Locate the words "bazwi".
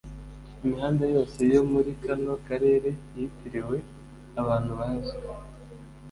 4.79-5.17